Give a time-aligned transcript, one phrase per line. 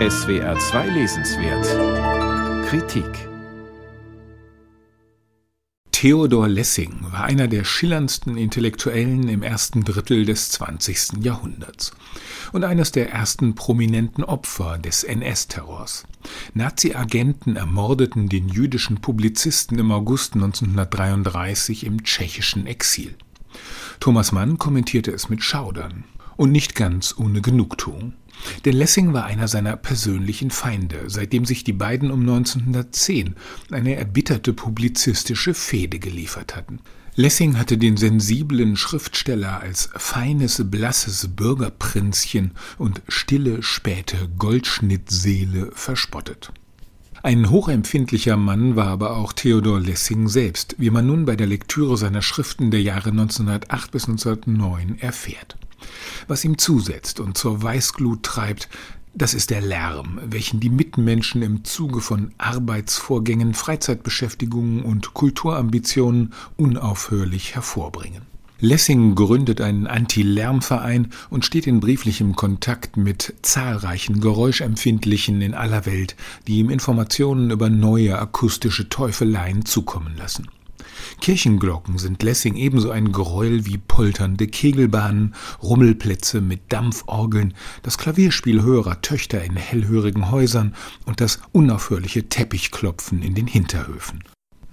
[0.00, 3.28] SWR 2 Lesenswert Kritik
[5.92, 11.22] Theodor Lessing war einer der schillerndsten Intellektuellen im ersten Drittel des 20.
[11.24, 11.92] Jahrhunderts
[12.52, 16.02] und eines der ersten prominenten Opfer des NS-Terrors.
[16.54, 23.14] Nazi-Agenten ermordeten den jüdischen Publizisten im August 1933 im tschechischen Exil.
[24.00, 26.02] Thomas Mann kommentierte es mit Schaudern
[26.36, 28.14] und nicht ganz ohne Genugtuung.
[28.64, 33.36] Denn Lessing war einer seiner persönlichen Feinde, seitdem sich die beiden um 1910
[33.70, 36.80] eine erbitterte publizistische Fehde geliefert hatten.
[37.16, 46.52] Lessing hatte den sensiblen Schriftsteller als feines, blasses Bürgerprinzchen und stille, späte Goldschnittseele verspottet.
[47.24, 51.96] Ein hochempfindlicher Mann war aber auch Theodor Lessing selbst, wie man nun bei der Lektüre
[51.96, 55.56] seiner Schriften der Jahre 1908 bis 1909 erfährt.
[56.28, 58.68] Was ihm zusetzt und zur Weißglut treibt,
[59.14, 67.54] das ist der Lärm, welchen die Mitmenschen im Zuge von Arbeitsvorgängen, Freizeitbeschäftigungen und Kulturambitionen unaufhörlich
[67.54, 68.33] hervorbringen.
[68.60, 76.16] Lessing gründet einen Anti-Lärm-Verein und steht in brieflichem Kontakt mit zahlreichen Geräuschempfindlichen in aller Welt,
[76.46, 80.48] die ihm Informationen über neue akustische Teufeleien zukommen lassen.
[81.20, 89.00] Kirchenglocken sind Lessing ebenso ein Gräuel wie polternde Kegelbahnen, Rummelplätze mit Dampforgeln, das Klavierspiel höherer
[89.02, 90.74] Töchter in hellhörigen Häusern
[91.06, 94.22] und das unaufhörliche Teppichklopfen in den Hinterhöfen.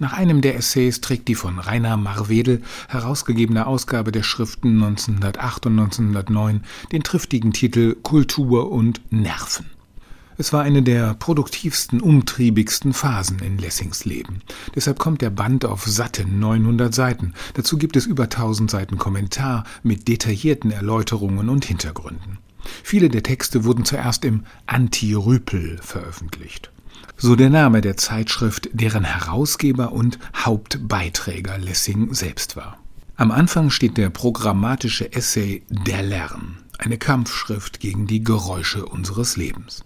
[0.02, 5.78] Nach einem der Essays trägt die von Rainer Marwedel herausgegebene Ausgabe der Schriften 1908 und
[5.78, 9.66] 1909 den triftigen Titel Kultur und Nerven.
[10.38, 14.42] Es war eine der produktivsten, umtriebigsten Phasen in Lessings Leben.
[14.74, 17.34] Deshalb kommt der Band auf satte 900 Seiten.
[17.54, 22.38] Dazu gibt es über 1000 Seiten Kommentar mit detaillierten Erläuterungen und Hintergründen.
[22.82, 26.72] Viele der Texte wurden zuerst im Anti-Rüpel veröffentlicht.
[27.16, 32.78] So der Name der Zeitschrift, deren Herausgeber und Hauptbeiträger Lessing selbst war.
[33.16, 39.84] Am Anfang steht der programmatische Essay Der Lärm, eine Kampfschrift gegen die Geräusche unseres Lebens.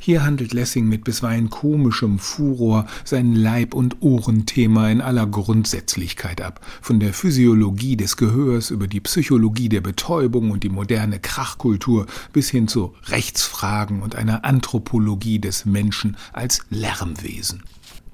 [0.00, 6.64] Hier handelt Lessing mit bisweilen komischem Furor sein Leib- und Ohrenthema in aller Grundsätzlichkeit ab,
[6.80, 12.50] von der Physiologie des Gehörs über die Psychologie der Betäubung und die moderne Krachkultur bis
[12.50, 17.62] hin zu Rechtsfragen und einer Anthropologie des Menschen als Lärmwesen.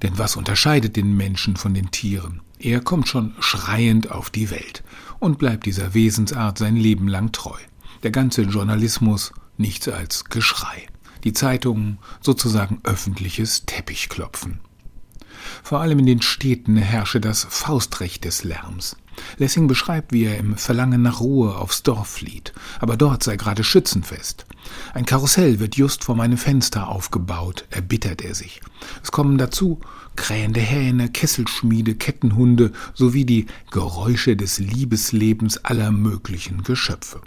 [0.02, 2.42] Denn was unterscheidet den Menschen von den Tieren?
[2.58, 4.82] Er kommt schon schreiend auf die Welt
[5.18, 7.58] und bleibt dieser Wesensart sein Leben lang treu.
[8.02, 10.86] Der ganze Journalismus nichts als Geschrei
[11.24, 14.60] die Zeitungen sozusagen öffentliches Teppichklopfen.
[15.62, 18.96] Vor allem in den Städten herrsche das Faustrecht des Lärms.
[19.38, 23.64] Lessing beschreibt, wie er im Verlangen nach Ruhe aufs Dorf flieht, aber dort sei gerade
[23.64, 24.46] Schützenfest.
[24.92, 28.60] Ein Karussell wird just vor meinem Fenster aufgebaut, erbittert er sich.
[29.02, 29.80] Es kommen dazu
[30.16, 37.20] krähende Hähne, Kesselschmiede, Kettenhunde sowie die Geräusche des Liebeslebens aller möglichen Geschöpfe.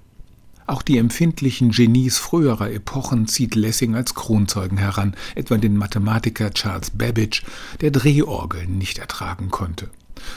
[0.70, 6.92] Auch die empfindlichen Genies früherer Epochen zieht Lessing als Kronzeugen heran, etwa den Mathematiker Charles
[6.92, 7.44] Babbage,
[7.82, 9.90] der Drehorgeln nicht ertragen konnte.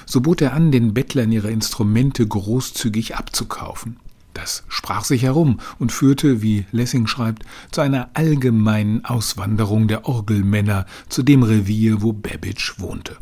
[0.07, 3.99] So bot er an, den Bettlern ihre Instrumente großzügig abzukaufen.
[4.33, 10.87] Das sprach sich herum und führte, wie Lessing schreibt, zu einer allgemeinen Auswanderung der Orgelmänner
[11.11, 13.19] zu dem Revier, wo Babbage wohnte.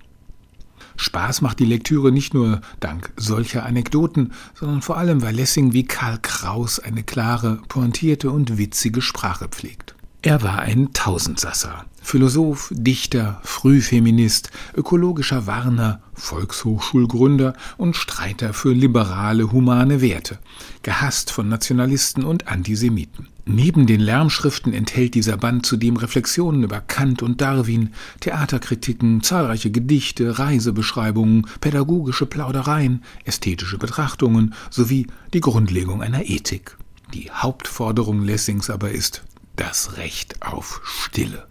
[1.01, 5.85] Spaß macht die Lektüre nicht nur dank solcher Anekdoten, sondern vor allem, weil Lessing wie
[5.85, 9.90] Karl Kraus eine klare, pointierte und witzige Sprache pflegt.
[10.23, 20.03] Er war ein Tausendsasser, Philosoph, Dichter, Frühfeminist, ökologischer Warner, Volkshochschulgründer und Streiter für liberale, humane
[20.03, 20.39] Werte,
[20.83, 23.29] gehasst von Nationalisten und Antisemiten.
[23.47, 30.39] Neben den Lärmschriften enthält dieser Band zudem Reflexionen über Kant und Darwin, Theaterkritiken, zahlreiche Gedichte,
[30.39, 36.77] Reisebeschreibungen, pädagogische Plaudereien, ästhetische Betrachtungen sowie die Grundlegung einer Ethik.
[37.15, 39.25] Die Hauptforderung Lessings aber ist
[39.61, 41.47] das Recht auf Stille.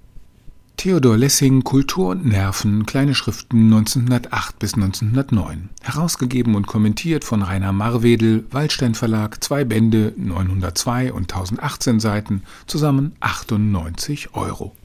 [0.77, 5.69] Theodor Lessing Kultur und Nerven, kleine Schriften 1908 bis 1909.
[5.83, 13.15] Herausgegeben und kommentiert von Rainer Marwedel, Waldstein Verlag, zwei Bände, 902 und 1018 Seiten, zusammen
[13.19, 14.75] 98 Euro.